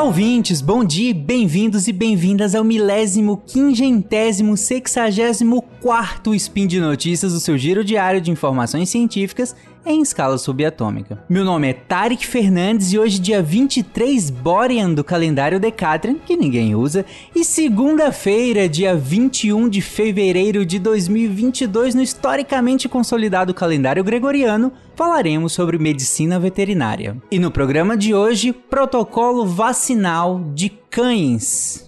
[0.00, 7.34] Olá, ouvintes, bom dia, bem-vindos e bem-vindas ao milésimo, quingentésimo, sexagésimo quarto Spin de Notícias,
[7.34, 9.54] o seu giro diário de informações científicas
[9.84, 11.22] em escala subatômica.
[11.28, 16.74] Meu nome é Tarek Fernandes e hoje dia 23 Borean do calendário Decatrian, que ninguém
[16.74, 17.04] usa,
[17.34, 25.78] e segunda-feira, dia 21 de fevereiro de 2022, no historicamente consolidado calendário gregoriano, falaremos sobre
[25.78, 27.16] medicina veterinária.
[27.30, 31.86] E no programa de hoje, protocolo vacinal de cães.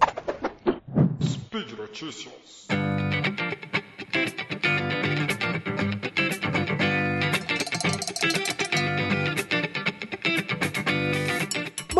[1.22, 2.33] Speed Notícias.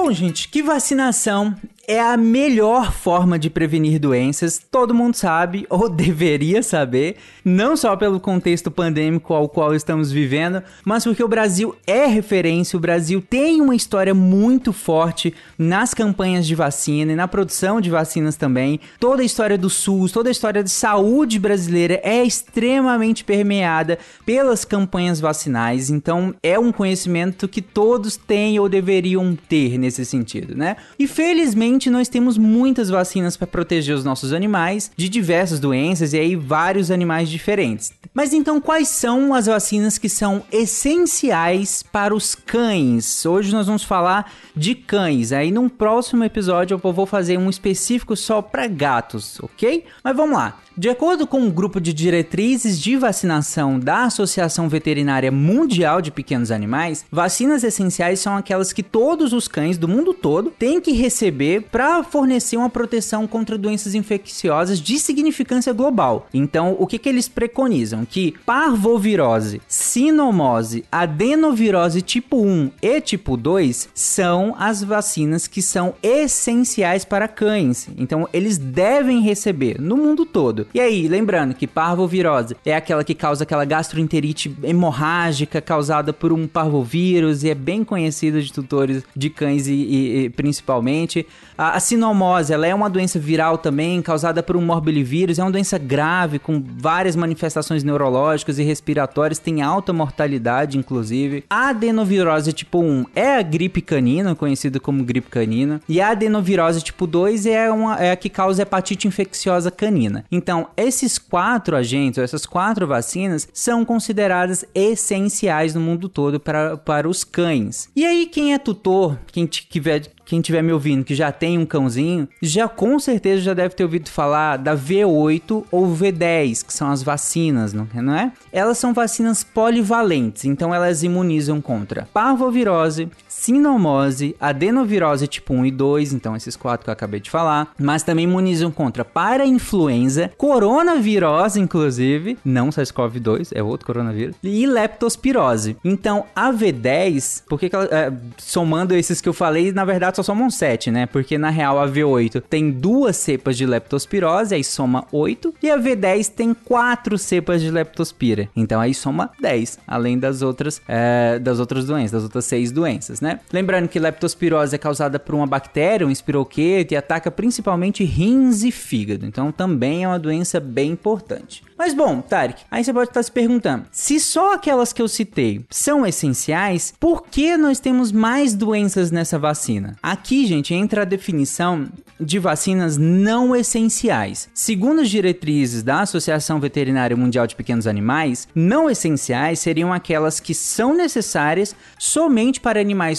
[0.05, 1.55] Bom, gente, que vacinação
[1.87, 7.97] é a melhor forma de prevenir doenças, todo mundo sabe, ou deveria saber, não só
[7.97, 13.23] pelo contexto pandêmico ao qual estamos vivendo, mas porque o Brasil é referência, o Brasil
[13.29, 18.79] tem uma história muito forte nas campanhas de vacina e na produção de vacinas também.
[19.01, 24.65] Toda a história do SUS, toda a história de saúde brasileira é extremamente permeada pelas
[24.65, 30.77] campanhas vacinais, então é um conhecimento que todos têm ou deveriam ter nesse sentido, né?
[30.99, 36.13] E felizmente Atualmente nós temos muitas vacinas para proteger os nossos animais de diversas doenças
[36.13, 37.95] e aí vários animais diferentes.
[38.13, 43.25] Mas então quais são as vacinas que são essenciais para os cães?
[43.25, 45.33] Hoje nós vamos falar de cães.
[45.33, 49.87] Aí num próximo episódio eu vou fazer um específico só para gatos, ok?
[50.05, 50.59] Mas vamos lá.
[50.77, 56.11] De acordo com o um grupo de diretrizes de vacinação da Associação Veterinária Mundial de
[56.11, 60.93] Pequenos Animais, vacinas essenciais são aquelas que todos os cães do mundo todo têm que
[60.93, 66.27] receber para fornecer uma proteção contra doenças infecciosas de significância global.
[66.35, 68.05] Então, o que, que eles preconizam?
[68.05, 77.05] Que parvovirose, sinomose, adenovirose tipo 1 e tipo 2 são as vacinas que são essenciais
[77.05, 77.89] para cães.
[77.97, 83.15] Então, eles devem receber no mundo todo e aí, lembrando que parvovirose é aquela que
[83.15, 89.31] causa aquela gastroenterite hemorrágica causada por um parvovírus e é bem conhecida de tutores de
[89.31, 91.27] cães e, e, e principalmente.
[91.57, 95.51] A, a, sinomose, ela é uma doença viral também causada por um morbilivírus, é uma
[95.51, 101.45] doença grave com várias manifestações neurológicas e respiratórias, tem alta mortalidade inclusive.
[101.49, 106.83] A adenovirose tipo 1 é a gripe canina, conhecida como gripe canina, e a adenovirose
[106.83, 110.25] tipo 2 é, uma, é a que causa hepatite infecciosa canina.
[110.31, 117.09] Então esses quatro agentes, essas quatro vacinas, são consideradas essenciais no mundo todo para, para
[117.09, 117.89] os cães.
[117.95, 121.67] E aí, quem é tutor, quem tiver quem estiver me ouvindo que já tem um
[121.67, 126.91] cãozinho, já com certeza já deve ter ouvido falar da V8 ou V10, que são
[126.91, 128.33] as vacinas, não é?
[128.53, 133.09] Elas são vacinas polivalentes, então elas imunizam contra parvovirose,
[133.43, 138.05] sinomose, adenovirose tipo 1 e 2, então esses quatro que eu acabei de falar, mas
[138.05, 145.77] também imunizam contra para-influenza, coronavirose, inclusive, não SARS-CoV-2, é outro coronavírus, e leptospirose.
[145.85, 150.49] Então, a V10, porque ela, é, somando esses que eu falei, na verdade só somam
[150.49, 151.07] 7, né?
[151.07, 155.79] Porque na real a V8 tem duas cepas de leptospirose, aí soma 8, e a
[155.79, 161.59] V10 tem quatro cepas de leptospira, então aí soma 10, além das outras, é, das
[161.59, 163.32] outras doenças, das outras seis doenças, né?
[163.53, 168.71] Lembrando que leptospirose é causada por uma bactéria, um espiroquete, e ataca principalmente rins e
[168.71, 171.63] fígado, então também é uma doença bem importante.
[171.77, 175.65] Mas bom, Tarek, aí você pode estar se perguntando: se só aquelas que eu citei
[175.69, 179.97] são essenciais, por que nós temos mais doenças nessa vacina?
[180.01, 181.89] Aqui, gente, entra a definição
[182.21, 184.49] de vacinas não essenciais.
[184.55, 190.55] Segundo as diretrizes da Associação Veterinária Mundial de Pequenos Animais, não essenciais seriam aquelas que
[190.55, 193.19] são necessárias somente para animais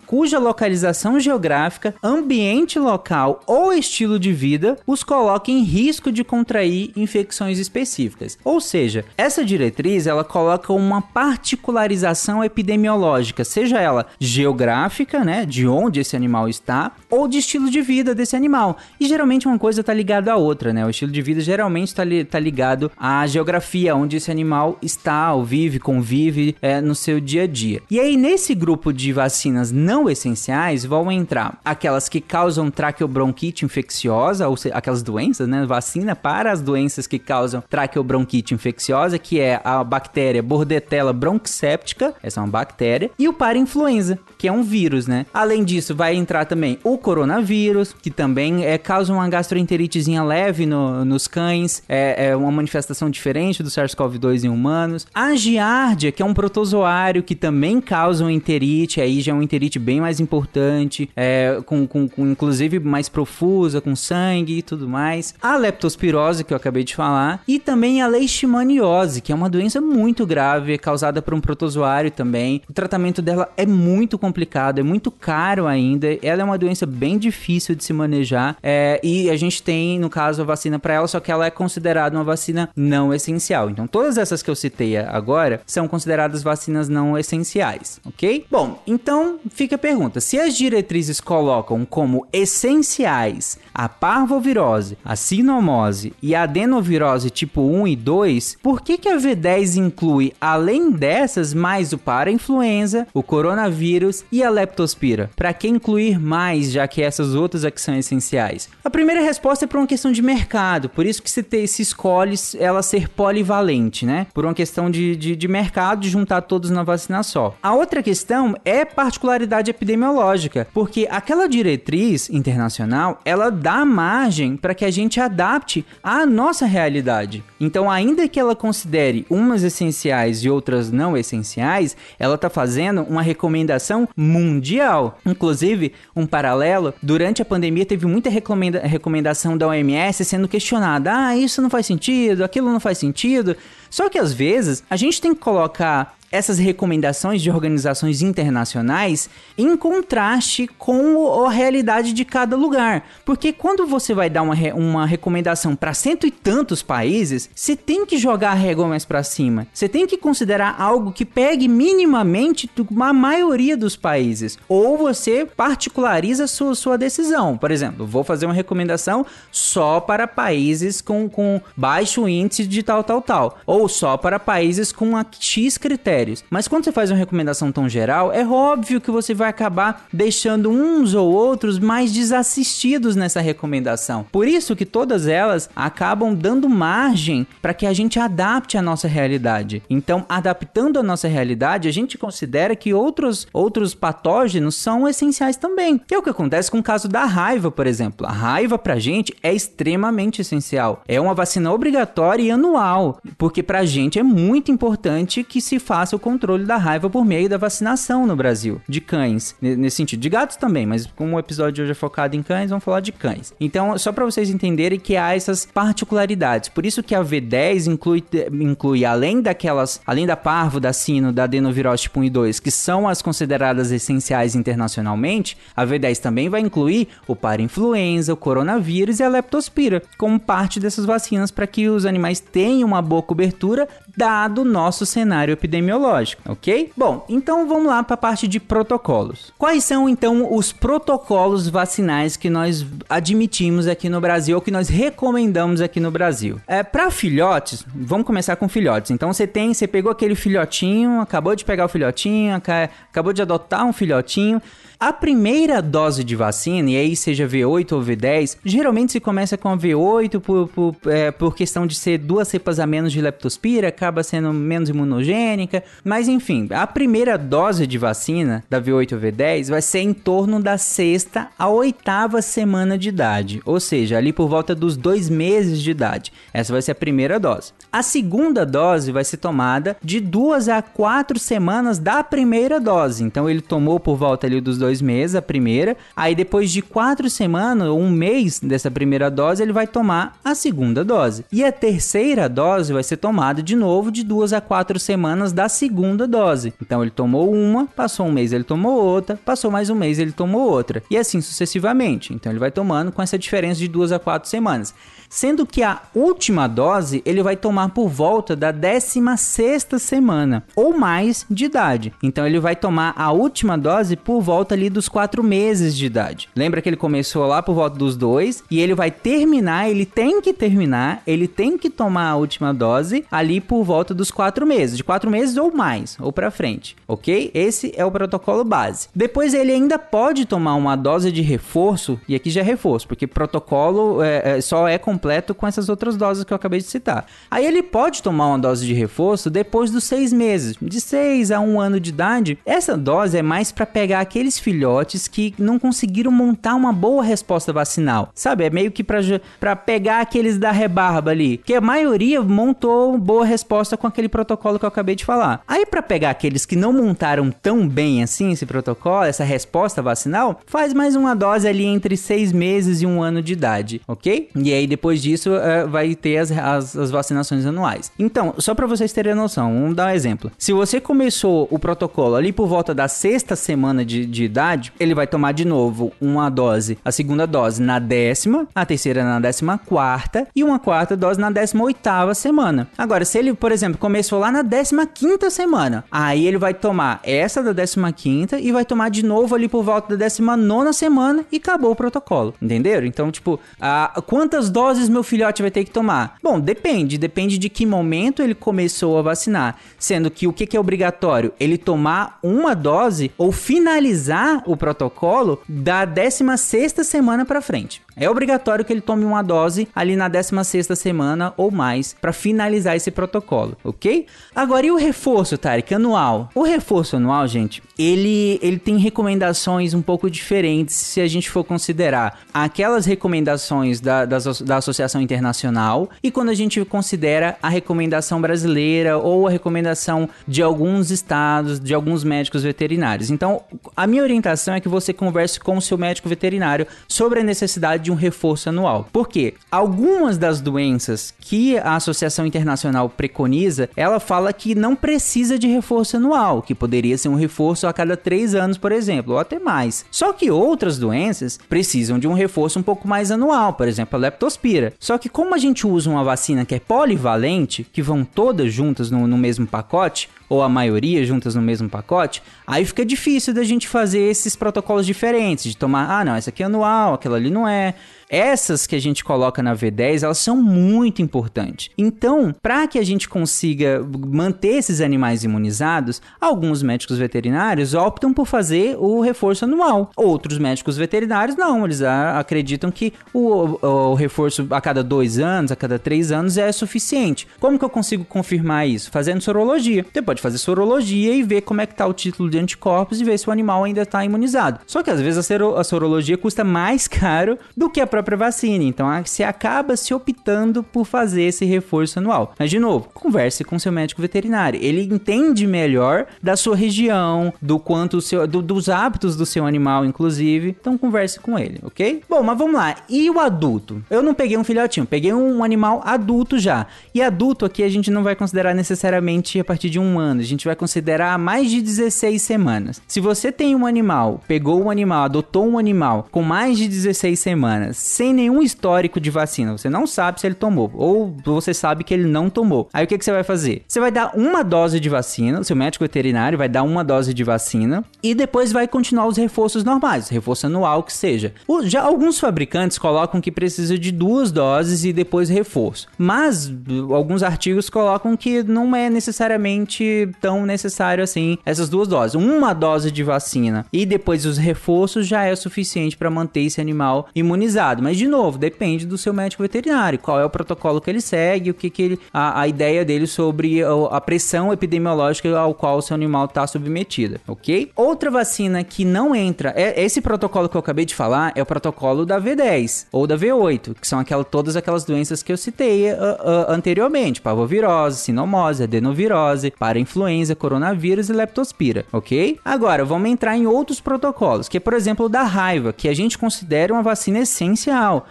[0.11, 6.91] cuja localização geográfica, ambiente local ou estilo de vida os coloquem em risco de contrair
[6.97, 8.37] infecções específicas.
[8.43, 16.01] Ou seja, essa diretriz ela coloca uma particularização epidemiológica, seja ela geográfica, né, de onde
[16.01, 18.77] esse animal está, ou de estilo de vida desse animal.
[18.99, 20.85] E geralmente uma coisa está ligada à outra, né?
[20.85, 25.33] O estilo de vida geralmente está li tá ligado à geografia, onde esse animal está,
[25.33, 27.81] ou vive, convive é, no seu dia a dia.
[27.89, 34.47] E aí, nesse grupo de vacinas não essenciais, vão entrar aquelas que causam traqueobronquite infecciosa,
[34.47, 35.65] ou seja, aquelas doenças, né?
[35.65, 42.13] Vacina para as doenças que causam traqueobronquite bronquite infecciosa, que é a bactéria Bordetella bronquiseptica,
[42.23, 45.25] essa é uma bactéria, e o parainfluenza, que é um vírus, né?
[45.33, 51.03] Além disso, vai entrar também o coronavírus, que também é, causa uma gastroenteritezinha leve no,
[51.03, 55.05] nos cães, é, é, uma manifestação diferente do SARS-CoV-2 em humanos.
[55.13, 59.43] A giardia, que é um protozoário que também causa uma enterite, aí já é uma
[59.43, 64.61] enterite bem bem mais importante, é, com, com, com, inclusive mais profusa, com sangue e
[64.61, 65.35] tudo mais.
[65.41, 69.81] A leptospirose, que eu acabei de falar, e também a leishmaniose, que é uma doença
[69.81, 72.61] muito grave, causada por um protozoário também.
[72.69, 76.07] O tratamento dela é muito complicado, é muito caro ainda.
[76.21, 80.09] Ela é uma doença bem difícil de se manejar, é, e a gente tem, no
[80.09, 83.69] caso, a vacina para ela, só que ela é considerada uma vacina não essencial.
[83.69, 88.45] Então, todas essas que eu citei agora são consideradas vacinas não essenciais, ok?
[88.49, 96.35] Bom, então fica pergunta: se as diretrizes colocam como essenciais a parvovirose, a sinomose e
[96.35, 101.91] a adenovirose tipo 1 e 2, por que, que a V10 inclui, além dessas, mais
[101.91, 105.29] o para-influenza, o coronavírus e a leptospira?
[105.35, 108.69] Para que incluir mais, já que essas outras aqui são essenciais?
[108.83, 111.81] A primeira resposta é por uma questão de mercado, por isso que se, te, se
[111.81, 114.27] escolhe ela ser polivalente, né?
[114.33, 117.55] Por uma questão de, de, de mercado, de juntar todos na vacina só.
[117.63, 124.85] A outra questão é particularidade epidemiológica, porque aquela diretriz internacional, ela dá margem para que
[124.85, 127.43] a gente adapte à nossa realidade.
[127.59, 133.21] Então, ainda que ela considere umas essenciais e outras não essenciais, ela está fazendo uma
[133.21, 135.19] recomendação mundial.
[135.25, 141.37] Inclusive, um paralelo, durante a pandemia teve muita recomenda recomendação da OMS sendo questionada: ah,
[141.37, 143.55] isso não faz sentido, aquilo não faz sentido.
[143.89, 149.75] Só que às vezes a gente tem que colocar essas recomendações de organizações internacionais em
[149.75, 153.05] contraste com a realidade de cada lugar.
[153.25, 157.75] Porque quando você vai dar uma, re uma recomendação para cento e tantos países, você
[157.75, 159.67] tem que jogar a régua mais para cima.
[159.73, 164.57] Você tem que considerar algo que pegue minimamente uma maioria dos países.
[164.69, 167.57] Ou você particulariza sua, sua decisão.
[167.57, 173.03] Por exemplo, vou fazer uma recomendação só para países com, com baixo índice de tal,
[173.03, 173.59] tal, tal.
[173.65, 177.87] Ou só para países com a X critérios Mas quando você faz uma recomendação tão
[177.87, 184.25] geral, é óbvio que você vai acabar deixando uns ou outros mais desassistidos nessa recomendação.
[184.31, 189.07] Por isso que todas elas acabam dando margem para que a gente adapte a nossa
[189.07, 189.81] realidade.
[189.89, 195.97] Então, adaptando a nossa realidade, a gente considera que outros, outros patógenos são essenciais também.
[195.97, 198.25] Que é o que acontece com o caso da raiva, por exemplo.
[198.27, 201.01] A raiva pra gente é extremamente essencial.
[201.07, 206.10] É uma vacina obrigatória e anual, porque pra gente é muito importante que se faça
[206.15, 210.19] o controle da raiva por meio da vacinação no Brasil, de cães, nesse sentido.
[210.19, 213.11] De gatos também, mas como o episódio hoje é focado em cães, vamos falar de
[213.11, 213.53] cães.
[213.59, 216.69] Então, só para vocês entenderem que há essas particularidades.
[216.69, 221.45] Por isso que a V10 inclui, inclui além daquelas, além da parvo, da sino, da
[221.45, 226.61] adenovirose tipo 1 e 2, que são as consideradas essenciais internacionalmente, a V10 também vai
[226.61, 232.05] incluir o para-influenza, o coronavírus e a leptospira, como parte dessas vacinas para que os
[232.05, 236.00] animais tenham uma boa cobertura, dado o nosso cenário epidemiológico
[236.45, 236.91] ok?
[236.95, 239.53] Bom, então vamos lá para a parte de protocolos.
[239.57, 244.89] Quais são então os protocolos vacinais que nós admitimos aqui no Brasil ou que nós
[244.89, 246.59] recomendamos aqui no Brasil?
[246.67, 249.11] É para filhotes, vamos começar com filhotes.
[249.11, 253.85] Então você tem, você pegou aquele filhotinho, acabou de pegar o filhotinho, acabou de adotar
[253.85, 254.61] um filhotinho,
[255.01, 259.69] a primeira dose de vacina, e aí seja V8 ou V10, geralmente se começa com
[259.69, 263.87] a V8 por, por, é, por questão de ser duas cepas a menos de leptospira,
[263.87, 269.69] acaba sendo menos imunogênica, mas enfim, a primeira dose de vacina da V8 ou V10
[269.69, 274.47] vai ser em torno da sexta a oitava semana de idade, ou seja, ali por
[274.47, 276.31] volta dos dois meses de idade.
[276.53, 277.73] Essa vai ser a primeira dose.
[277.91, 283.49] A segunda dose vai ser tomada de duas a quatro semanas da primeira dose, então
[283.49, 285.95] ele tomou por volta ali dos dois dois meses, a primeira.
[286.15, 290.53] Aí depois de quatro semanas, ou um mês dessa primeira dose, ele vai tomar a
[290.53, 291.45] segunda dose.
[291.51, 295.69] E a terceira dose vai ser tomada de novo de duas a quatro semanas da
[295.69, 296.73] segunda dose.
[296.81, 300.33] Então ele tomou uma, passou um mês ele tomou outra, passou mais um mês ele
[300.33, 301.01] tomou outra.
[301.09, 302.33] E assim sucessivamente.
[302.33, 304.93] Então ele vai tomando com essa diferença de duas a quatro semanas
[305.31, 311.45] sendo que a última dose ele vai tomar por volta da 16 semana ou mais
[311.49, 312.13] de idade.
[312.21, 316.49] Então ele vai tomar a última dose por volta ali dos 4 meses de idade.
[316.53, 320.41] Lembra que ele começou lá por volta dos 2 e ele vai terminar, ele tem
[320.41, 324.97] que terminar, ele tem que tomar a última dose ali por volta dos 4 meses,
[324.97, 327.49] de 4 meses ou mais, ou para frente, ok?
[327.53, 329.07] Esse é o protocolo base.
[329.15, 333.25] Depois ele ainda pode tomar uma dose de reforço, e aqui já é reforço, porque
[333.25, 337.27] protocolo é, é, só é completo com essas outras doses que eu acabei de citar.
[337.49, 341.59] Aí ele pode tomar uma dose de reforço depois dos seis meses, de seis a
[341.59, 342.57] um ano de idade.
[342.65, 347.71] Essa dose é mais para pegar aqueles filhotes que não conseguiram montar uma boa resposta
[347.71, 348.63] vacinal, sabe?
[348.63, 353.95] É meio que para pegar aqueles da rebarba ali, que a maioria montou boa resposta
[353.95, 355.61] com aquele protocolo que eu acabei de falar.
[355.67, 360.61] Aí para pegar aqueles que não montaram tão bem assim esse protocolo, essa resposta vacinal,
[360.65, 364.49] faz mais uma dose ali entre seis meses e um ano de idade, ok?
[364.55, 368.11] E aí depois disso uh, vai ter as, as, as, vacinações anuais.
[368.17, 370.51] Então, só para vocês terem noção, vamos dar um exemplo.
[370.57, 375.15] Se você começou o protocolo ali por volta da sexta semana de, de idade, ele
[375.15, 379.77] vai tomar de novo uma dose, a segunda dose na décima, a terceira na décima
[379.77, 382.87] quarta e uma quarta dose na décima oitava semana.
[382.97, 387.19] Agora, se ele, por exemplo, começou lá na décima quinta semana, aí ele vai tomar
[387.23, 390.93] essa da décima quinta e vai tomar de novo ali por volta da décima nona
[390.93, 393.07] semana e acabou o protocolo, entenderam?
[393.07, 396.37] Então, tipo, a, quantas doses meu filhote vai ter que tomar?
[396.41, 400.77] Bom, depende, depende de que momento ele começou a vacinar, sendo que o que, que
[400.77, 401.53] é obrigatório?
[401.59, 408.01] Ele tomar uma dose ou finalizar o protocolo da 16 sexta semana para frente.
[408.15, 412.95] É obrigatório que ele tome uma dose ali na 16 semana ou mais para finalizar
[412.95, 414.25] esse protocolo, ok?
[414.55, 416.49] Agora, e o reforço, Tarek, anual?
[416.53, 421.63] O reforço anual, gente, ele, ele tem recomendações um pouco diferentes se a gente for
[421.63, 428.41] considerar aquelas recomendações da, da, da Associação Internacional e quando a gente considera a recomendação
[428.41, 433.29] brasileira ou a recomendação de alguns estados, de alguns médicos veterinários.
[433.29, 433.61] Então,
[433.95, 438.03] a minha orientação é que você converse com o seu médico veterinário sobre a necessidade
[438.03, 439.07] de um reforço anual.
[439.11, 439.53] Por quê?
[439.71, 446.17] Algumas das doenças que a Associação Internacional preconiza, ela fala que não precisa de reforço
[446.17, 450.05] anual, que poderia ser um reforço a cada três anos, por exemplo, ou até mais.
[450.11, 454.19] Só que outras doenças precisam de um reforço um pouco mais anual, por exemplo, a
[454.19, 454.93] leptospira.
[454.99, 459.09] Só que como a gente usa uma vacina que é polivalente, que vão todas juntas
[459.09, 463.63] no, no mesmo pacote, ou a maioria juntas no mesmo pacote, aí fica difícil da
[463.63, 467.49] gente fazer esses protocolos diferentes, de tomar, ah, não, essa aqui é anual, aquela ali
[467.49, 467.93] não é.
[468.31, 471.89] Essas que a gente coloca na V10, elas são muito importantes.
[471.97, 478.47] Então, para que a gente consiga manter esses animais imunizados, alguns médicos veterinários optam por
[478.47, 480.11] fazer o reforço anual.
[480.15, 485.75] Outros médicos veterinários não, eles acreditam que o, o, reforço a cada dois anos, a
[485.75, 487.45] cada três anos é suficiente.
[487.59, 489.11] Como que eu consigo confirmar isso?
[489.11, 490.05] Fazendo sorologia.
[490.09, 493.25] Você pode fazer sorologia e ver como é que tá o título de anticorpos e
[493.25, 494.79] ver se o animal ainda está imunizado.
[494.87, 498.37] Só que às vezes a, a sorologia custa mais caro do que a própria própria
[498.37, 498.83] vacina.
[498.83, 502.53] Então você acaba se optando por fazer esse reforço anual.
[502.57, 504.79] Mas de novo, converse com seu médico veterinário.
[504.81, 509.65] Ele entende melhor da sua região, do quanto o seu, do, dos hábitos do seu
[509.65, 510.75] animal, inclusive.
[510.79, 512.21] Então converse com ele, ok?
[512.29, 512.95] Bom, mas vamos lá.
[513.09, 514.03] E o adulto?
[514.09, 516.87] Eu não peguei um filhotinho, peguei um animal adulto já.
[517.13, 520.41] E adulto aqui a gente não vai considerar necessariamente a partir de um ano.
[520.41, 523.01] A gente vai considerar mais de 16 semanas.
[523.07, 527.39] Se você tem um animal, pegou um animal, adotou um animal com mais de 16
[527.39, 529.71] semanas, sem nenhum histórico de vacina.
[529.71, 532.89] Você não sabe se ele tomou, ou você sabe que ele não tomou.
[532.91, 533.83] Aí o que, que você vai fazer?
[533.87, 537.43] Você vai dar uma dose de vacina, seu médico veterinário vai dar uma dose de
[537.43, 541.53] vacina e depois vai continuar os reforços normais, reforço anual que seja.
[541.65, 546.71] O, já alguns fabricantes colocam que precisa de duas doses e depois reforço, mas
[547.11, 552.35] alguns artigos colocam que não é necessariamente tão necessário assim essas duas doses.
[552.35, 557.29] Uma dose de vacina e depois os reforços já é suficiente para manter esse animal
[557.33, 558.00] imunizado.
[558.01, 560.19] Mas, de novo, depende do seu médico veterinário.
[560.19, 562.19] Qual é o protocolo que ele segue, o que, que ele.
[562.33, 567.39] A, a ideia dele sobre a pressão epidemiológica ao qual o seu animal está submetido,
[567.47, 567.91] ok?
[567.95, 569.73] Outra vacina que não entra.
[569.75, 573.37] É, esse protocolo que eu acabei de falar é o protocolo da V10 ou da
[573.37, 578.83] V8, que são aquela, todas aquelas doenças que eu citei uh, uh, anteriormente: parvovirose, sinomose,
[578.83, 582.59] adenovirose, parainfluenza, coronavírus e leptospira, ok?
[582.63, 586.13] Agora, vamos entrar em outros protocolos, que é, por exemplo, o da raiva, que a
[586.13, 587.80] gente considera uma vacina essencial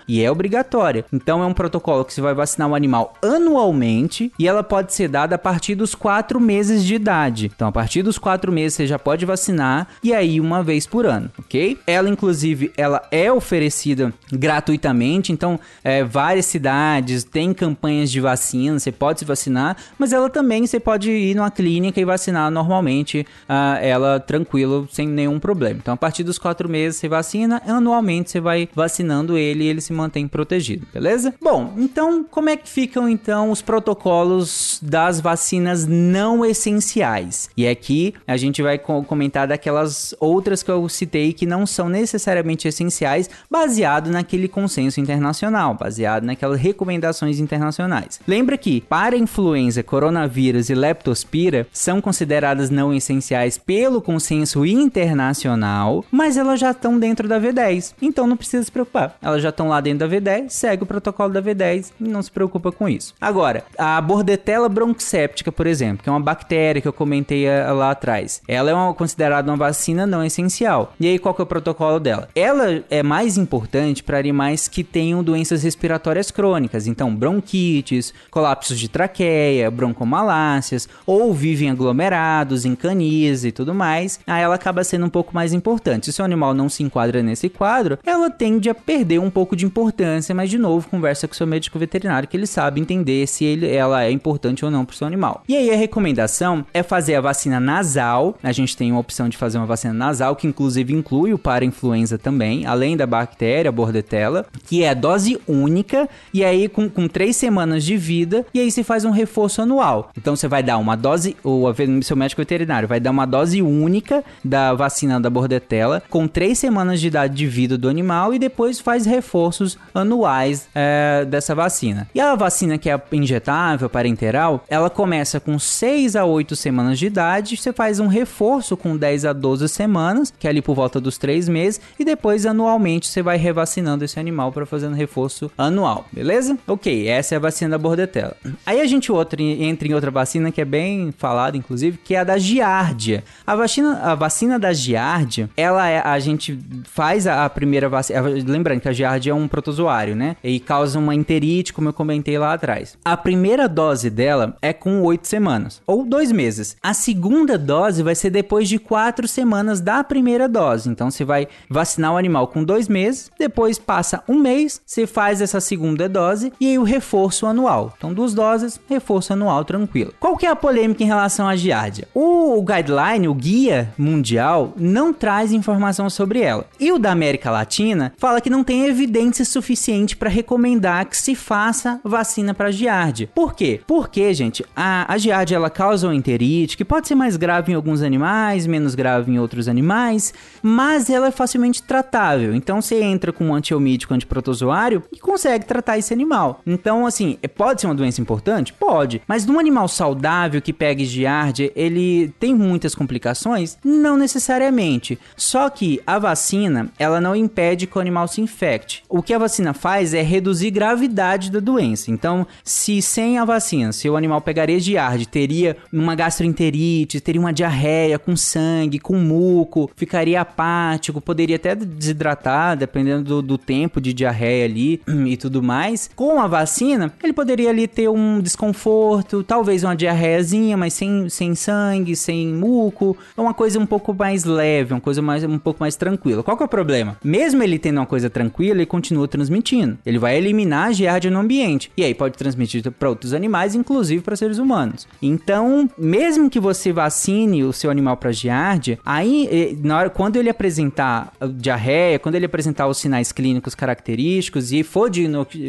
[0.07, 1.05] e é obrigatória.
[1.13, 4.93] Então é um protocolo que você vai vacinar o um animal anualmente e ela pode
[4.93, 7.51] ser dada a partir dos quatro meses de idade.
[7.55, 11.07] Então a partir dos quatro meses você já pode vacinar e aí uma vez por
[11.07, 11.79] ano, ok?
[11.87, 18.93] Ela inclusive ela é oferecida gratuitamente, então é, várias cidades têm campanhas de vacina, você
[18.93, 23.79] pode se vacinar, mas ela também você pode ir numa clínica e vacinar normalmente uh,
[23.81, 25.79] ela tranquilo sem nenhum problema.
[25.81, 29.81] Então a partir dos quatro meses você vacina, anualmente você vai vacinando ele e ele
[29.81, 31.35] se mantém protegido, beleza?
[31.41, 37.49] Bom, então como é que ficam então os protocolos das vacinas não essenciais?
[37.57, 42.69] E aqui a gente vai comentar daquelas outras que eu citei que não são necessariamente
[42.69, 48.21] essenciais, baseado naquele consenso internacional, baseado naquelas recomendações internacionais.
[48.27, 56.37] Lembra que para influenza, coronavírus e leptospira são consideradas não essenciais pelo consenso internacional, mas
[56.37, 59.81] elas já estão dentro da V10, então não precisa se preocupar elas já estão lá
[59.81, 63.15] dentro da V10, segue o protocolo da V10 e não se preocupa com isso.
[63.21, 67.91] Agora, a Bordetella bronquicéptica, por exemplo, que é uma bactéria que eu comentei eh, lá
[67.91, 70.95] atrás, ela é uma, considerada uma vacina não essencial.
[70.99, 72.29] E aí, qual que é o protocolo dela?
[72.35, 78.89] Ela é mais importante para animais que tenham doenças respiratórias crônicas, então bronquites, colapsos de
[78.89, 84.21] traqueia, broncomalácias, ou vivem aglomerados em canis e tudo mais.
[84.27, 86.13] Aí ela acaba sendo um pouco mais importante.
[86.13, 89.67] Se o animal não se enquadra nesse quadro, ela tende a perder um pouco de
[89.67, 93.69] importância, mas de novo, conversa com seu médico veterinário que ele sabe entender se ele,
[93.69, 95.43] ela é importante ou não para o seu animal.
[95.49, 98.37] E aí a recomendação é fazer a vacina nasal.
[98.43, 102.19] A gente tem uma opção de fazer uma vacina nasal que inclusive inclui o para-influenza
[102.19, 107.37] também, além da bactéria bordetella, que é a dose única e aí com, com três
[107.37, 110.11] semanas de vida e aí se faz um reforço anual.
[110.17, 111.67] Então você vai dar uma dose, o
[112.03, 117.01] seu médico veterinário vai dar uma dose única da vacina da bordetella com três semanas
[117.01, 122.09] de idade de vida do animal e depois faz reforços anuais é, dessa vacina.
[122.15, 127.07] E a vacina que é injetável, parenteral, ela começa com 6 a 8 semanas de
[127.07, 131.01] idade, você faz um reforço com 10 a 12 semanas, que é ali por volta
[131.01, 135.51] dos 3 meses, e depois anualmente você vai revacinando esse animal para fazer um reforço
[135.59, 136.57] anual, beleza?
[136.67, 138.37] Ok, essa é a vacina da bordetella.
[138.65, 142.21] Aí a gente outra, entra em outra vacina que é bem falada, inclusive, que é
[142.21, 143.25] a da giardia.
[143.47, 148.21] A vacina, a vacina da giardia, ela é, a gente faz a, a primeira vacina,
[148.21, 150.37] lembrando que a giardia é um protozoário, né?
[150.43, 152.97] E causa uma enterite, como eu comentei lá atrás.
[153.05, 156.77] A primeira dose dela é com 8 semanas, ou 2 meses.
[156.83, 160.89] A segunda dose vai ser depois de 4 semanas da primeira dose.
[160.89, 165.41] Então você vai vacinar o animal com 2 meses, depois passa um mês, você faz
[165.41, 167.95] essa segunda dose e aí o reforço anual.
[167.97, 170.13] Então duas doses, reforço anual tranquilo.
[170.21, 172.09] Qual que é a polêmica em relação à giardia?
[172.15, 176.67] O guideline, o guia mundial, não traz informação sobre ela.
[176.79, 181.35] E o da América Latina fala que não tem evidência suficiente para recomendar que se
[181.35, 183.29] faça vacina para giardia.
[183.35, 183.81] Por quê?
[183.87, 187.75] Porque, gente, a, a giardia ela causa uma enterite que pode ser mais grave em
[187.75, 192.55] alguns animais, menos grave em outros animais, mas ela é facilmente tratável.
[192.55, 196.61] Então você entra com um antiomítico antiprotozoário e consegue tratar esse animal.
[196.67, 198.73] Então, assim, é, pode ser uma doença importante?
[198.73, 199.23] Pode.
[199.27, 203.79] Mas num animal saudável que pega giardia, ele tem muitas complicações?
[203.85, 205.19] Não necessariamente.
[205.37, 208.80] Só que a vacina, ela não impede que o animal se infecte.
[209.09, 212.11] O que a vacina faz é reduzir gravidade da doença.
[212.11, 217.53] Então, se sem a vacina, se o animal pegaria giardia, teria uma gastroenterite, teria uma
[217.53, 224.13] diarreia com sangue, com muco, ficaria apático, poderia até desidratar, dependendo do, do tempo de
[224.13, 226.11] diarreia ali e tudo mais.
[226.15, 231.55] Com a vacina, ele poderia ali ter um desconforto, talvez uma diarreiazinha, mas sem, sem
[231.55, 235.97] sangue, sem muco, uma coisa um pouco mais leve, uma coisa mais, um pouco mais
[235.97, 236.43] tranquila.
[236.43, 237.17] Qual que é o problema?
[237.23, 239.99] Mesmo ele tendo uma coisa tranquila, ele continua transmitindo.
[240.05, 244.23] Ele vai eliminar a giardia no ambiente e aí pode transmitir para outros animais, inclusive
[244.23, 245.07] para seres humanos.
[245.23, 250.37] Então, mesmo que você vacine o seu animal para giardia, aí eh, na hora quando
[250.37, 255.11] ele apresentar diarreia, quando ele apresentar os sinais clínicos característicos e for,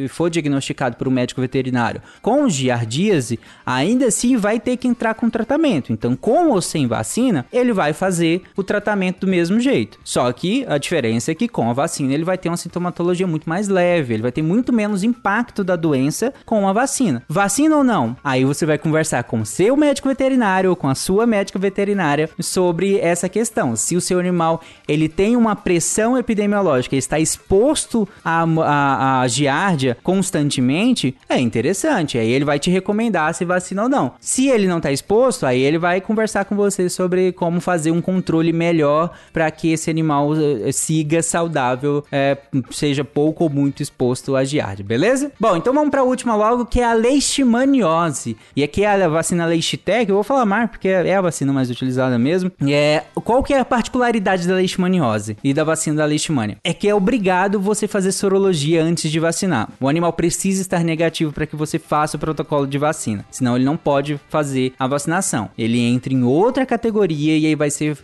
[0.09, 5.29] for diagnosticado por um médico veterinário com giardíase, ainda assim vai ter que entrar com
[5.29, 5.93] tratamento.
[5.93, 9.99] Então, com ou sem vacina, ele vai fazer o tratamento do mesmo jeito.
[10.03, 12.80] Só que a diferença é que com a vacina ele vai ter uma sintomatologia
[13.27, 17.23] muito mais leve, ele vai ter muito menos impacto da doença com a vacina.
[17.27, 18.15] Vacina ou não?
[18.23, 22.29] Aí você vai conversar com o seu médico veterinário ou com a sua médica veterinária
[22.39, 23.75] sobre essa questão.
[23.75, 31.15] Se o seu animal ele tem uma pressão epidemiológica, está exposto a, a, giardia constantemente,
[31.29, 32.17] é interessante.
[32.17, 34.13] Aí ele vai te recomendar se vacina ou não.
[34.19, 38.01] Se ele não está exposto, aí ele vai conversar com você sobre como fazer um
[38.01, 42.37] controle melhor para que esse animal uh, siga saudável, é,
[42.71, 45.31] seja pouco ou muito exposto à giardia, beleza?
[45.39, 48.37] Bom, então vamos para a última logo, que é a leishmaniose.
[48.55, 51.69] E aqui é a vacina Leishtec, eu vou falar mais porque é a vacina mais
[51.69, 52.51] utilizada mesmo.
[52.67, 56.57] É, qual que é a particularidade da leishmaniose e da vacina da leishmania?
[56.63, 59.69] É que é obrigado você fazer sorologia antes de vacinar.
[59.79, 63.65] O animal precisa estar negativo para que você faça o protocolo de vacina, senão ele
[63.65, 65.49] não pode fazer a vacinação.
[65.57, 67.97] Ele entra em outra categoria e aí vai ser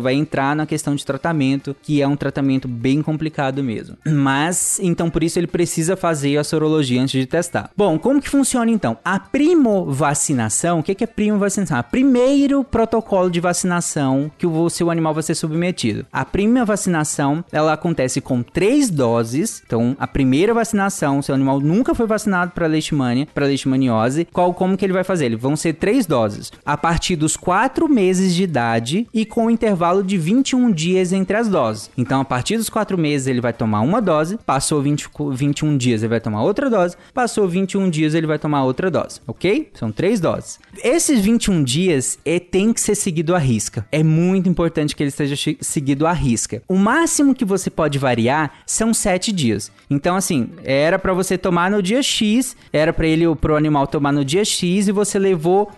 [0.00, 3.96] vai entrar na questão de tratamento, que é um tratamento bem complicado mesmo.
[4.14, 7.70] Mas então por isso ele precisa fazer a sorologia antes de testar.
[7.76, 8.96] Bom, como que funciona então?
[9.04, 11.82] A primo vacinação, o que é primo vacinação?
[11.90, 16.06] Primeiro protocolo de vacinação que o seu animal vai ser submetido.
[16.12, 19.62] A primeira vacinação, ela acontece com três doses.
[19.66, 24.26] Então, a primeira vacinação, seu animal nunca foi vacinado para leishmania, para leishmaniose.
[24.32, 25.26] Qual como que ele vai fazer?
[25.26, 26.52] Ele vão ser três doses.
[26.64, 31.36] A partir dos quatro meses de idade e com um intervalo de 21 dias entre
[31.36, 31.90] as doses.
[31.96, 36.02] Então, a partir dos quatro meses ele vai tomar uma dose, passou 20, 21 dias
[36.02, 39.70] ele vai tomar outra dose, passou 21 dias ele vai tomar outra dose, ok?
[39.74, 40.60] São três doses.
[40.82, 43.86] Esses 21 dias é, tem que ser seguido à risca.
[43.90, 46.62] É muito importante que ele esteja seguido à risca.
[46.68, 49.72] O máximo que você pode variar são 7 dias.
[49.88, 54.12] Então, assim, era para você tomar no dia X, era para ele, pro animal tomar
[54.12, 55.70] no dia X e você levou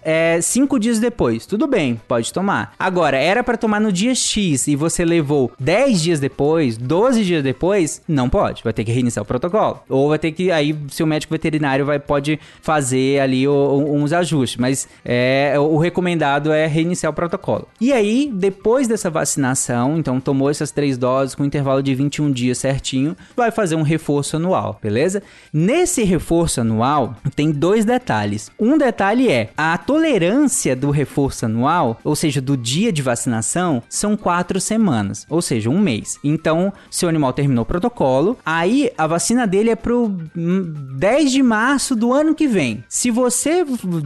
[0.42, 1.46] 5 é, dias depois.
[1.46, 2.74] Tudo bem, pode tomar.
[2.78, 7.42] Agora, era para tomar no dia X e você levou 10 dias depois, 12 dias
[7.42, 8.62] depois, não pode.
[8.64, 9.80] Vai ter que reiniciar o protocolo.
[9.88, 14.58] Ou vai ter que, aí, seu médico veterinário vai, pode fazer ali o, uns ajustes.
[14.58, 17.68] Mas é, o recomendado é reiniciar o protocolo.
[17.80, 22.58] E aí, depois dessa vacinação, então tomou essas três doses com intervalo de 21 dias
[22.58, 25.22] certinho, vai fazer um reforço anual, beleza?
[25.52, 28.50] Nesse reforço anual, tem dois detalhes.
[28.58, 34.16] Um detalhe é a tolerância do reforço anual, ou seja, do dia de vacinação, são
[34.16, 36.18] quatro semanas, ou seja, um mês.
[36.24, 38.05] Então, seu animal terminou o protocolo,
[38.44, 42.84] aí a vacina dele é pro 10 de março do ano que vem.
[42.88, 43.64] Se você,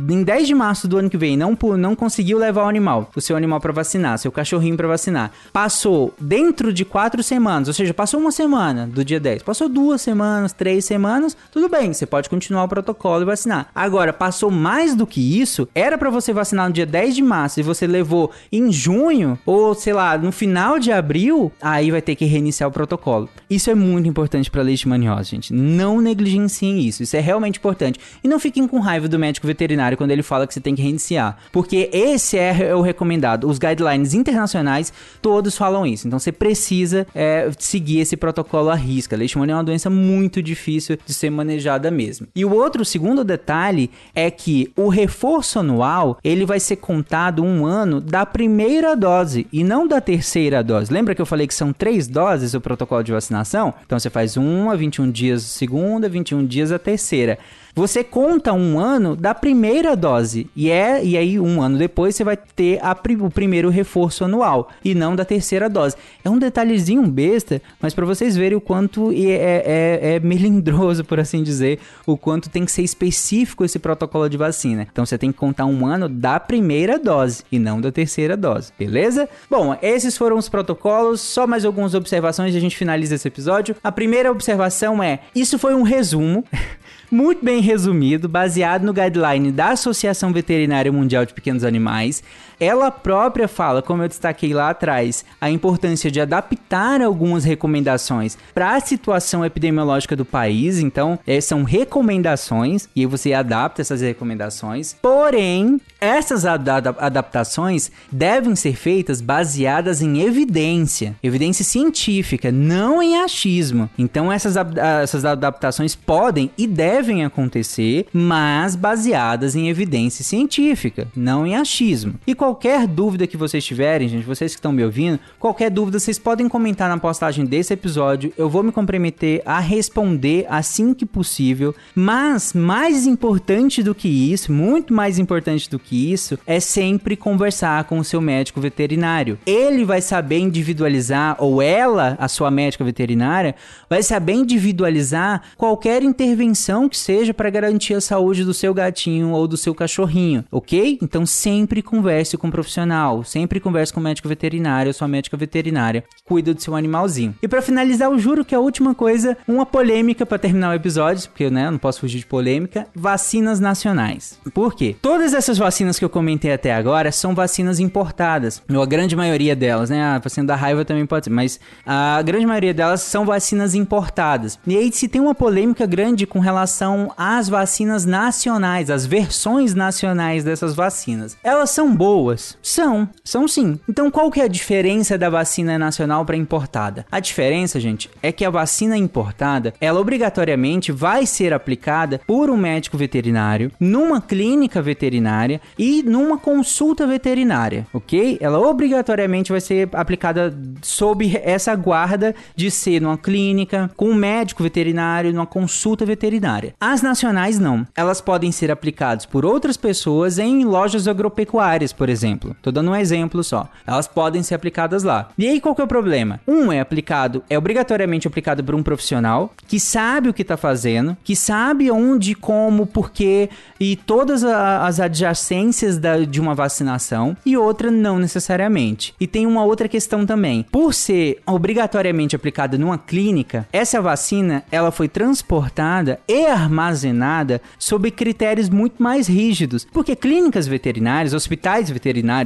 [0.08, 3.20] em 10 de março do ano que vem, não, não conseguiu levar o animal, o
[3.20, 7.94] seu animal para vacinar, seu cachorrinho para vacinar, passou dentro de quatro semanas, ou seja,
[7.94, 12.28] passou uma semana do dia 10, passou duas semanas, três semanas, tudo bem, você pode
[12.28, 13.68] continuar o protocolo e vacinar.
[13.74, 17.60] Agora, passou mais do que isso, era para você vacinar no dia 10 de março
[17.60, 22.14] e você levou em junho, ou sei lá, no final de abril, aí vai ter
[22.14, 23.28] que reiniciar o protocolo.
[23.48, 25.52] Isso é muito importante para leishmaniose, gente.
[25.52, 27.98] Não negligenciem isso, isso é realmente importante.
[28.22, 30.82] E não fiquem com raiva do médico veterinário quando ele fala que você tem que
[30.82, 33.48] reiniciar, porque esse é o recomendado.
[33.48, 39.16] Os guidelines internacionais todos falam isso, então você precisa é, seguir esse protocolo à risca.
[39.16, 42.26] Leishmania é uma doença muito difícil de ser manejada mesmo.
[42.34, 47.64] E o outro segundo detalhe é que o reforço anual ele vai ser contado um
[47.64, 50.92] ano da primeira dose e não da terceira dose.
[50.92, 53.74] Lembra que eu falei que são três doses o protocolo de vacinação?
[53.84, 57.38] Então você faz uma, 21 dias segunda, 21 dias a terceira.
[57.74, 62.24] Você conta um ano da primeira dose e é e aí um ano depois você
[62.24, 65.96] vai ter a, o primeiro reforço anual e não da terceira dose.
[66.24, 69.64] É um detalhezinho besta, mas para vocês verem o quanto é, é,
[70.02, 74.36] é, é melindroso, por assim dizer, o quanto tem que ser específico esse protocolo de
[74.36, 74.86] vacina.
[74.90, 78.72] Então você tem que contar um ano da primeira dose e não da terceira dose,
[78.78, 79.28] beleza?
[79.48, 81.20] Bom, esses foram os protocolos.
[81.20, 83.76] Só mais algumas observações e a gente finaliza esse episódio.
[83.82, 86.44] A primeira observação é: isso foi um resumo.
[87.10, 92.22] muito bem resumido, baseado no guideline da Associação Veterinária Mundial de Pequenos Animais.
[92.60, 98.76] Ela própria fala, como eu destaquei lá atrás, a importância de adaptar algumas recomendações para
[98.76, 100.78] a situação epidemiológica do país.
[100.78, 104.94] Então, é, são recomendações e você adapta essas recomendações.
[105.00, 113.88] Porém, essas ad adaptações devem ser feitas baseadas em evidência, evidência científica, não em achismo.
[113.98, 114.54] Então, essas,
[115.02, 122.14] essas adaptações podem e devem acontecer, mas baseadas em evidência científica, não em achismo.
[122.26, 126.00] E qual qualquer dúvida que vocês tiverem, gente, vocês que estão me ouvindo, qualquer dúvida
[126.00, 128.32] vocês podem comentar na postagem desse episódio.
[128.36, 131.72] Eu vou me comprometer a responder assim que possível.
[131.94, 137.84] Mas mais importante do que isso, muito mais importante do que isso, é sempre conversar
[137.84, 139.38] com o seu médico veterinário.
[139.46, 143.54] Ele vai saber individualizar, ou ela, a sua médica veterinária,
[143.88, 149.46] vai saber individualizar qualquer intervenção que seja para garantir a saúde do seu gatinho ou
[149.46, 150.98] do seu cachorrinho, ok?
[151.00, 156.04] Então sempre converse com um profissional, sempre converse com um médico veterinário sua médica veterinária,
[156.24, 157.34] cuida do seu animalzinho.
[157.42, 161.28] E para finalizar, eu juro que a última coisa, uma polêmica para terminar o episódio,
[161.28, 164.38] porque né, eu não posso fugir de polêmica, vacinas nacionais.
[164.52, 164.96] Por quê?
[165.00, 169.56] Todas essas vacinas que eu comentei até agora são vacinas importadas, ou a grande maioria
[169.56, 170.02] delas, né?
[170.02, 174.58] A vacina da raiva também pode ser, mas a grande maioria delas são vacinas importadas.
[174.66, 180.44] E aí se tem uma polêmica grande com relação às vacinas nacionais, as versões nacionais
[180.44, 181.36] dessas vacinas.
[181.42, 182.56] Elas são boas boas?
[182.62, 183.78] São, são sim.
[183.88, 187.04] Então qual que é a diferença da vacina nacional para importada?
[187.10, 192.56] A diferença, gente, é que a vacina importada, ela obrigatoriamente vai ser aplicada por um
[192.56, 198.38] médico veterinário, numa clínica veterinária e numa consulta veterinária, ok?
[198.40, 204.62] Ela obrigatoriamente vai ser aplicada sob essa guarda de ser numa clínica, com um médico
[204.62, 206.74] veterinário, numa consulta veterinária.
[206.80, 207.86] As nacionais não.
[207.96, 212.19] Elas podem ser aplicadas por outras pessoas em lojas agropecuárias, por exemplo.
[212.62, 213.68] Tô dando um exemplo só.
[213.86, 215.28] Elas podem ser aplicadas lá.
[215.38, 216.40] E aí qual que é o problema?
[216.46, 221.16] Um é aplicado, é obrigatoriamente aplicado por um profissional que sabe o que está fazendo,
[221.24, 227.90] que sabe onde, como, porquê e todas as adjacências da, de uma vacinação, e outra
[227.90, 229.14] não necessariamente.
[229.18, 230.64] E tem uma outra questão também.
[230.70, 238.68] Por ser obrigatoriamente aplicada numa clínica, essa vacina ela foi transportada e armazenada sob critérios
[238.68, 241.99] muito mais rígidos, porque clínicas veterinárias, hospitais veterinários,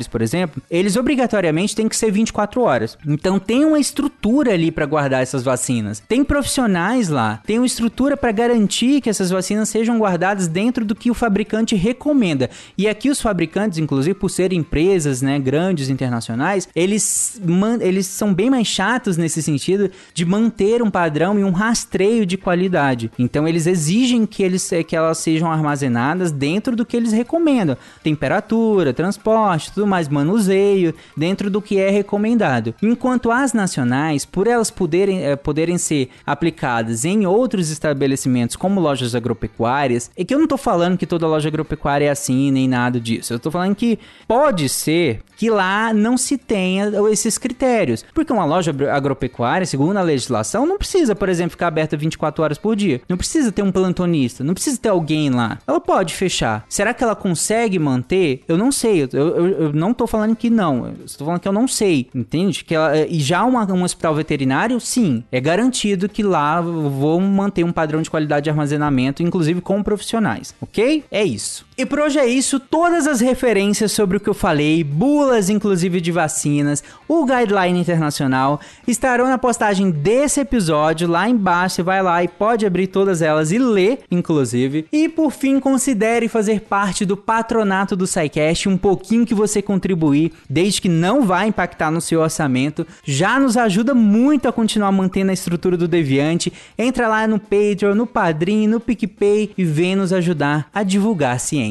[0.09, 2.99] por exemplo, eles obrigatoriamente têm que ser 24 horas.
[3.07, 6.03] Então tem uma estrutura ali para guardar essas vacinas.
[6.07, 10.95] Tem profissionais lá, tem uma estrutura para garantir que essas vacinas sejam guardadas dentro do
[10.95, 12.51] que o fabricante recomenda.
[12.77, 17.40] E aqui os fabricantes, inclusive por serem empresas, né, grandes internacionais, eles
[17.81, 22.37] eles são bem mais chatos nesse sentido de manter um padrão e um rastreio de
[22.37, 23.11] qualidade.
[23.19, 28.93] Então eles exigem que eles que elas sejam armazenadas dentro do que eles recomendam, temperatura,
[28.93, 32.74] transporte, tudo mais, manuseio, dentro do que é recomendado.
[32.83, 39.14] Enquanto as nacionais, por elas poderem, é, poderem ser aplicadas em outros estabelecimentos como lojas
[39.14, 43.00] agropecuárias, é que eu não estou falando que toda loja agropecuária é assim, nem nada
[43.00, 43.33] disso.
[43.33, 48.04] Eu estou falando que pode ser que lá não se tenha esses critérios.
[48.14, 52.59] Porque uma loja agropecuária, segundo a legislação, não precisa, por exemplo, ficar aberta 24 horas
[52.59, 53.00] por dia.
[53.09, 55.59] Não precisa ter um plantonista, não precisa ter alguém lá.
[55.66, 56.64] Ela pode fechar.
[56.68, 58.42] Será que ela consegue manter?
[58.48, 59.09] Eu não sei.
[59.12, 60.87] Eu, eu não tô falando que não.
[60.87, 62.09] Eu estou falando que eu não sei.
[62.14, 62.64] Entende?
[62.64, 67.64] Que ela, e já uma, um hospital veterinário, sim, é garantido que lá vou manter
[67.64, 70.55] um padrão de qualidade de armazenamento, inclusive com profissionais.
[70.61, 71.05] Ok?
[71.11, 71.63] É isso.
[71.76, 72.60] E por hoje é isso.
[72.60, 78.60] Todas as referências sobre o que eu falei, bulas inclusive de vacinas, o guideline internacional,
[78.87, 81.82] estarão na postagem desse episódio lá embaixo.
[81.82, 84.87] Vai lá e pode abrir todas elas e ler, inclusive.
[84.92, 88.68] E por fim, considere fazer parte do patronato do SciCast.
[88.68, 93.56] Um pouquinho que você contribuir, desde que não vai impactar no seu orçamento, já nos
[93.56, 96.52] ajuda muito a continuar mantendo a estrutura do Deviante.
[96.78, 101.63] Entra lá no Patreon, no Padrim, no PicPay e vem nos ajudar a divulgar ciência.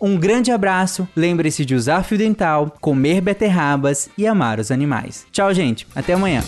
[0.00, 5.26] Um grande abraço, lembre-se de usar fio dental, comer beterrabas e amar os animais.
[5.32, 5.86] Tchau, gente.
[5.94, 6.42] Até amanhã.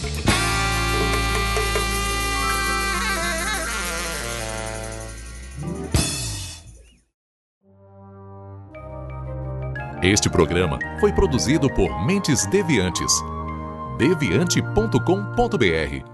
[10.03, 13.11] Este programa foi produzido por Mentes Deviantes.
[13.97, 16.14] deviante.com.br